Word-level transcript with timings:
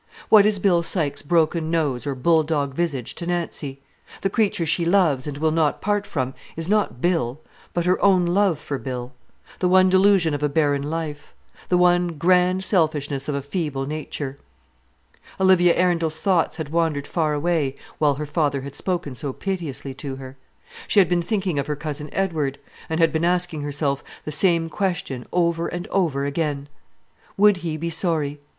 What 0.29 0.47
is 0.47 0.57
Bill 0.57 0.81
Sykes' 0.81 1.21
broken 1.21 1.69
nose 1.69 2.07
or 2.07 2.15
bull 2.15 2.41
dog 2.41 2.73
visage 2.73 3.13
to 3.13 3.27
Nancy? 3.27 3.83
The 4.21 4.31
creature 4.31 4.65
she 4.65 4.83
loves 4.83 5.27
and 5.27 5.37
will 5.37 5.51
not 5.51 5.79
part 5.79 6.07
from 6.07 6.33
is 6.55 6.67
not 6.67 7.01
Bill, 7.01 7.39
but 7.71 7.85
her 7.85 8.03
own 8.03 8.25
love 8.25 8.57
for 8.57 8.79
Bill, 8.79 9.13
the 9.59 9.69
one 9.69 9.89
delusion 9.89 10.33
of 10.33 10.41
a 10.41 10.49
barren 10.49 10.81
life; 10.81 11.35
the 11.69 11.77
one 11.77 12.17
grand 12.17 12.63
selfishness 12.63 13.27
of 13.27 13.35
a 13.35 13.43
feeble 13.43 13.85
nature. 13.85 14.39
Olivia 15.39 15.75
Arundel's 15.75 16.17
thoughts 16.17 16.55
had 16.55 16.69
wandered 16.69 17.05
far 17.05 17.33
away 17.35 17.75
while 17.99 18.15
her 18.15 18.25
father 18.25 18.61
had 18.61 18.75
spoken 18.75 19.13
so 19.13 19.31
piteously 19.31 19.93
to 19.93 20.15
her. 20.15 20.35
She 20.87 20.97
had 20.97 21.09
been 21.09 21.21
thinking 21.21 21.59
of 21.59 21.67
her 21.67 21.75
cousin 21.75 22.09
Edward, 22.11 22.57
and 22.89 22.99
had 22.99 23.13
been 23.13 23.23
asking 23.23 23.61
herself 23.61 24.03
the 24.25 24.31
same 24.31 24.67
question 24.67 25.27
over 25.31 25.67
and 25.67 25.85
over 25.89 26.25
again. 26.25 26.69
Would 27.37 27.57
he 27.57 27.77
be 27.77 27.91
sorry? 27.91 28.39